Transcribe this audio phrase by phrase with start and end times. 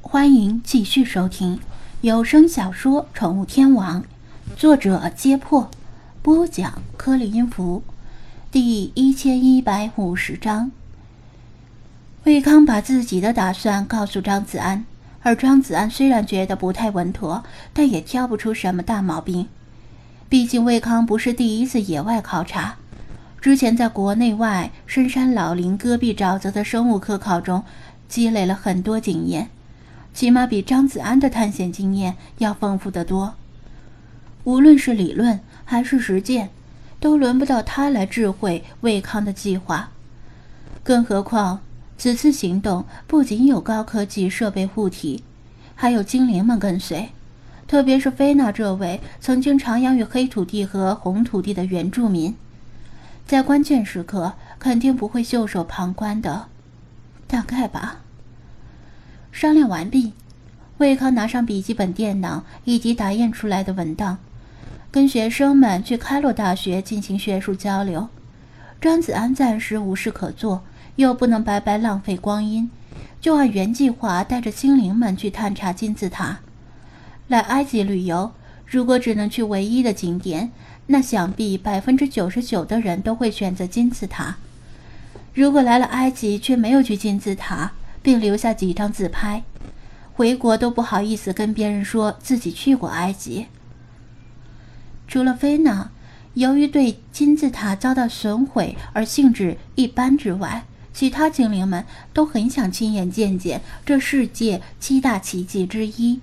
[0.00, 1.58] 欢迎继续收听
[2.00, 4.02] 有声小说《宠物天王》，
[4.56, 5.68] 作者：揭破，
[6.22, 7.82] 播讲：柯里音符，
[8.50, 10.70] 第一千一百五十章。
[12.24, 14.86] 魏康把自己的打算告诉张子安，
[15.22, 17.42] 而张子安虽然觉得不太稳妥，
[17.74, 19.48] 但也挑不出什么大毛病。
[20.28, 22.76] 毕竟魏康不是第一次野外考察，
[23.40, 27.64] 之前在国内外深山老林、戈壁沼泽的生物科考中
[28.08, 29.50] 积累了很多经验。
[30.18, 33.34] 起码比张子安的探险经验要丰富得多。
[34.42, 36.50] 无论是理论还是实践，
[36.98, 39.90] 都轮不到他来智慧魏康的计划。
[40.82, 41.60] 更何况，
[41.96, 45.22] 此次行动不仅有高科技设备护体，
[45.76, 47.10] 还有精灵们跟随。
[47.68, 52.34] 特别是菲娜这位曾经徜徉于黑土地和红土地的原住民，
[53.24, 56.46] 在关键时刻肯定不会袖手旁观的。
[57.28, 58.00] 大概吧。
[59.32, 60.12] 商量完毕，
[60.78, 64.18] 魏康拿上笔记本电脑以及打印出来的文档，
[64.90, 68.08] 跟学生们去开罗大学进行学术交流。
[68.80, 70.62] 张子安暂时无事可做，
[70.96, 72.70] 又不能白白浪费光阴，
[73.20, 76.38] 就按原计划带着精灵们去探查金字塔。
[77.26, 78.32] 来埃及旅游，
[78.64, 80.50] 如果只能去唯一的景点，
[80.86, 84.36] 那想必百分之九十九的人都会选择金字塔。
[85.34, 89.42] 如果来了埃及却没有去金字塔，并留下几张自拍，
[90.14, 93.46] 回国都不好意思跟别人说自己去过埃及。
[95.06, 95.90] 除了菲娜，
[96.34, 106.20] 由于对金字塔遭到损毁而兴致一般之外，其他精灵们都很想亲眼见见这世界七大奇迹之一，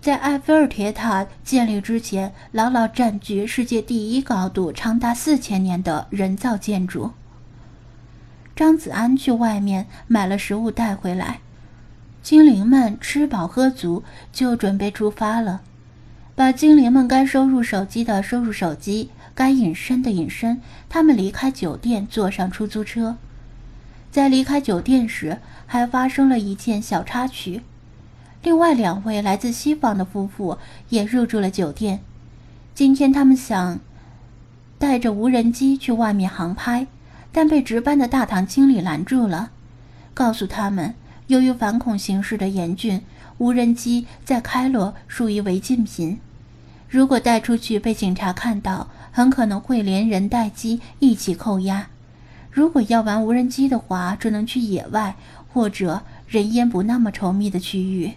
[0.00, 7.12] 在埃菲尔铁塔建立之前，牢牢占据世界第一高度长达四千年的人造建筑。
[8.58, 11.38] 张子安去外面买了食物带回来，
[12.24, 15.60] 精灵们吃饱喝足就准备出发了。
[16.34, 20.60] 把精灵们该收入手机的收入手机，该隐身的隐身。
[20.88, 23.16] 他们离开酒店，坐上出租车。
[24.10, 27.62] 在离开酒店时，还发生了一件小插曲。
[28.42, 30.58] 另外两位来自西方的夫妇
[30.88, 32.00] 也入住了酒店。
[32.74, 33.78] 今天他们想
[34.80, 36.88] 带着无人机去外面航拍。
[37.38, 39.50] 但被值班的大堂经理拦住了，
[40.12, 40.96] 告诉他们，
[41.28, 43.00] 由于反恐形势的严峻，
[43.36, 46.18] 无人机在开罗属于违禁品，
[46.88, 51.86] 如果带出去被警察看到，很可能会连人带机一起扣押。
[52.50, 55.14] 如果要玩无人机的话，只能去野外
[55.52, 58.14] 或者人烟不那么稠密的区域。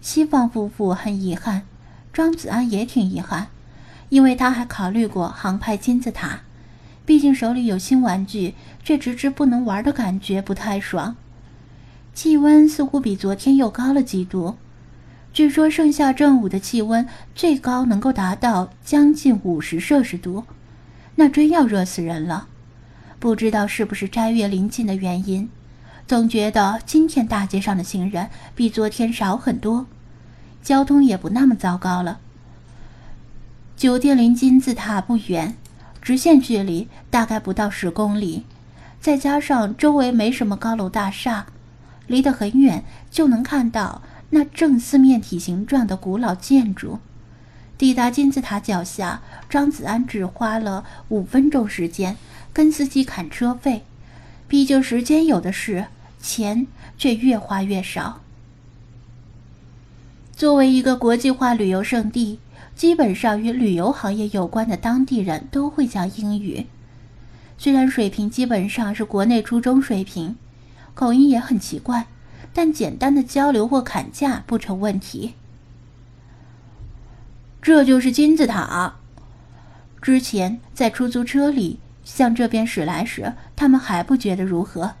[0.00, 1.62] 西方夫妇很遗憾，
[2.12, 3.48] 张子安也挺遗憾，
[4.08, 6.42] 因为他还考虑过航拍金字塔。
[7.10, 8.54] 毕竟手里有新玩具，
[8.84, 11.16] 却直直不能玩的感觉不太爽。
[12.14, 14.54] 气温似乎比昨天又高了几度，
[15.32, 20.44] 据说盛夏正午的气温最高能够达到将近五十摄氏度，
[21.16, 22.46] 那真要热死人了。
[23.18, 25.50] 不知道是不是斋月临近的原因，
[26.06, 29.86] 总觉得今天大街上的行人比昨天少很多，
[30.62, 32.20] 交通也不那么糟糕了。
[33.76, 35.56] 酒店离金字塔不远。
[36.10, 38.42] 直线距离大概不到十公里，
[39.00, 41.46] 再加上周围没什么高楼大厦，
[42.08, 42.82] 离得很远
[43.12, 46.98] 就能看到那正四面体形状的古老建筑。
[47.78, 52.16] 抵达金字塔脚下，张子安只花了五分钟时间，
[52.52, 53.84] 跟司机砍车费。
[54.48, 55.86] 毕竟时间有的是，
[56.20, 56.66] 钱
[56.98, 58.18] 却越花越少。
[60.34, 62.40] 作为一个国际化旅游胜地。
[62.80, 66.64] 基本上与旅游行业有关的当地人都会讲英语，
[67.58, 70.34] 虽然水平基本上是国内初中水平，
[70.94, 72.06] 口音也很奇怪，
[72.54, 75.34] 但简单的交流或砍价不成问题。
[77.60, 78.94] 这就是金字塔。
[80.00, 84.94] 之前在出租车里向这边驶来时，他们还不觉得如何，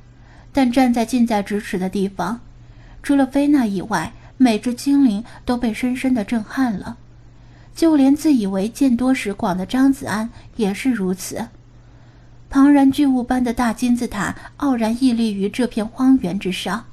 [0.52, 2.42] 但站在近在咫尺的地方，
[3.02, 6.98] 除了菲娜以外，每只精灵都被深深的震撼了。
[7.80, 11.48] 就连自以为见多识广的张子安也是如此。
[12.50, 16.84] 庞然巨物般的大金字塔傲然屹立于这片荒原之上，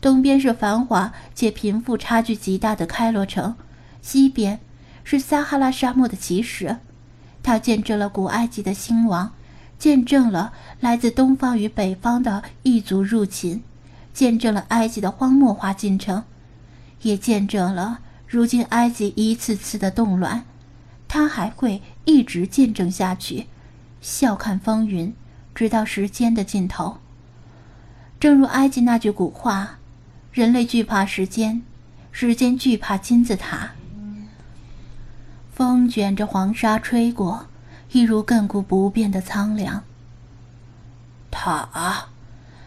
[0.00, 3.54] 东边是繁华且贫富差距极大的开罗城，
[4.00, 4.60] 西边
[5.04, 6.78] 是撒哈拉沙漠的奇石。
[7.42, 9.32] 它见证了古埃及的兴亡，
[9.78, 13.62] 见证了来自东方与北方的异族入侵，
[14.14, 16.24] 见证了埃及的荒漠化进程，
[17.02, 17.98] 也见证了。
[18.28, 20.44] 如今埃及一次次的动乱，
[21.08, 23.46] 他还会一直见证下去，
[24.02, 25.14] 笑看风云，
[25.54, 26.98] 直到时间的尽头。
[28.20, 29.78] 正如埃及那句古话
[30.30, 31.62] ：“人类惧怕时间，
[32.12, 33.70] 时间惧怕金字塔。
[35.54, 37.46] 风卷着黄沙吹过，
[37.92, 39.82] 一如亘古不变的苍凉。
[41.30, 42.08] 塔，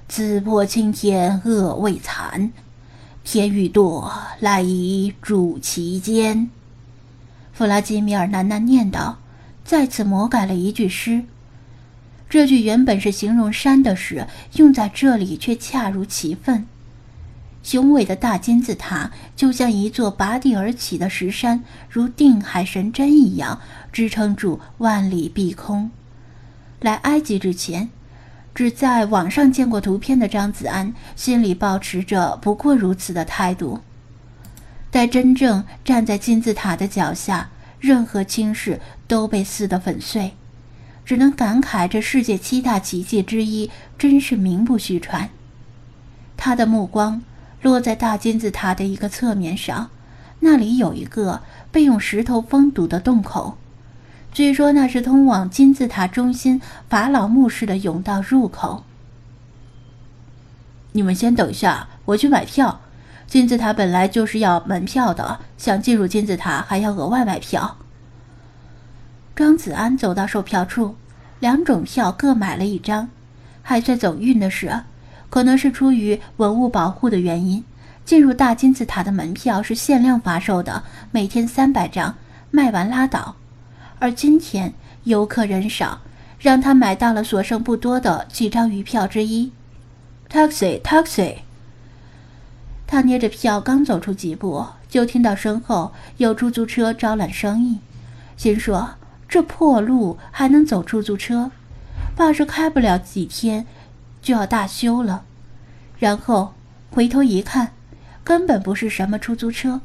[0.08, 2.52] 紫破青天恶未残，
[3.24, 6.50] 天欲堕，来以助其间。
[7.54, 9.20] 弗拉基米尔喃喃念道，
[9.64, 11.24] 再次魔改了一句诗。
[12.30, 16.66] 这句原本是形容山的诗，用在这里却恰如其分。
[17.62, 25.92] 雄伟的大金字塔就像一座拔地而起的石山，如定海神针一样支撑住万里碧空。
[26.80, 27.90] 来埃及之前，
[28.54, 33.80] 只在网上见过图片的张子安心里保持着不过如此的态度。
[34.90, 37.50] 待真正站在金字塔的脚下，
[37.80, 40.34] 任何轻视都被撕得粉碎，
[41.06, 45.30] 只能感慨这世界七大奇迹之一真是名不虚传。
[46.36, 47.22] 他的目光。
[47.64, 49.92] 落在大金字塔的一个侧面上，
[50.40, 53.56] 那里有一个被用石头封堵的洞口，
[54.34, 58.86] 据说那是通往金字塔中心法老墓室的甬道入口。
[60.94, 62.80] 你们先等一下，我去买票。
[63.28, 67.78] 金字塔本来就是要门票的，想进入金字塔还要额外买票。
[69.36, 70.96] 张子安走到售票处，
[71.40, 73.10] 两种票各买了一张，
[73.62, 74.84] 还算走运的是。
[75.30, 77.64] 可能是出于文物保护的原因，
[78.06, 82.16] 进入大金字塔的门票是限量发售的，每天三百张，
[82.50, 83.36] 卖完拉倒。
[84.02, 86.02] 而今天游客人少，
[86.40, 89.52] 让他买到了所剩不多的几张余票之一。
[90.28, 91.36] Taxi，Taxi！
[92.88, 97.78] 他捏着票刚走出几步，就听到身后有出租车招揽生意，
[98.36, 98.96] 心说
[99.30, 101.52] 这破路还能走出租车，
[102.16, 103.68] 怕是开不了几天。
[104.20, 105.26] 就要大修了，
[106.00, 106.56] 然后
[106.90, 107.74] 回头一看，
[108.24, 109.82] 根本不是什么出租车，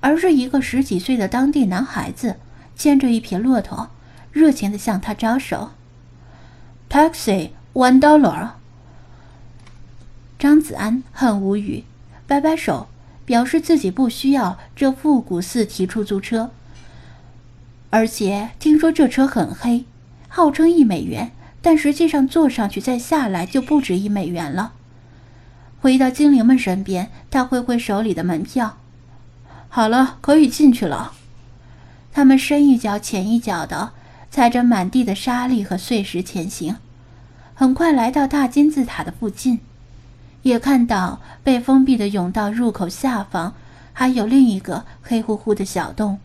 [0.00, 2.36] 而是一个十几岁的当地男孩子，
[2.76, 3.90] 牵着一匹骆驼，
[4.32, 5.70] 热情地向他招手。
[6.88, 8.50] Taxi one dollar。
[10.38, 11.84] 张子安很无语，
[12.26, 12.88] 摆摆手，
[13.24, 16.50] 表示自己不需要这复古四蹄出租车，
[17.90, 19.84] 而且听说这车很黑，
[20.28, 21.32] 号称一美元。
[21.62, 24.74] 但实际上，坐上去再下来就不止一美元了。
[25.80, 28.76] 回到精灵们身边，他挥挥手里的门票，
[29.70, 31.14] 好了，可以进去了。
[32.16, 33.90] 他们深一脚浅一脚的
[34.30, 36.76] 踩着满地的沙砾和碎石前行，
[37.54, 39.58] 很快来到大金字塔的附近，
[40.42, 43.52] 也看到被封闭的甬道入口下方
[43.92, 46.20] 还有另一个黑乎乎的小洞，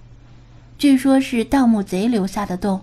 [0.77, 2.81] 据说是盗墓贼留下的洞。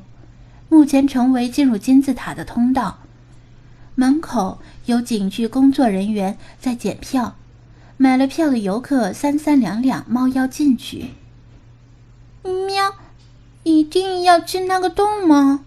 [0.69, 2.99] 目前成为进入金字塔的通道，
[3.95, 7.37] 门口有警局工作人员在检票，
[7.97, 11.11] 买了票的游客三三两两猫腰进去。
[12.47, 12.95] 喵，
[13.63, 15.65] 一定要进那个洞吗？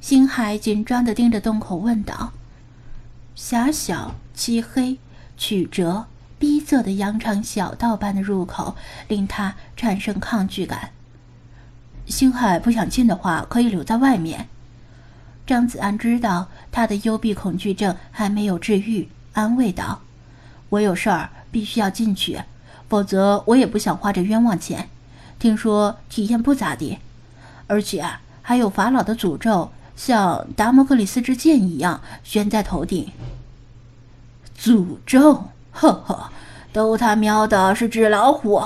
[0.00, 2.32] 星海紧张的盯着洞口问道。
[3.34, 4.98] 狭小、漆黑、
[5.36, 6.06] 曲折、
[6.38, 8.76] 逼仄的羊肠小道般的入口，
[9.08, 10.90] 令他产生抗拒感。
[12.06, 14.48] 星海不想进的话，可以留在外面。
[15.46, 20.00] 张子安知道他的幽闭恐惧症还没有治愈，安慰道
[20.70, 22.40] ：“我有事儿必须要进去，
[22.88, 24.88] 否则我也不想花这冤枉钱。
[25.44, 27.00] 听说体验不咋地，
[27.66, 28.02] 而且
[28.40, 33.12] 还有法老的诅咒，像达摩克里斯之剑一样悬在头顶。
[34.58, 35.48] 诅咒？
[35.70, 36.30] 呵呵，
[36.72, 38.62] 都他喵的是纸老虎！”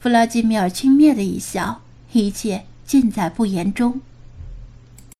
[0.00, 4.00] 弗拉基米尔轻蔑的一笑，一切尽在不言中。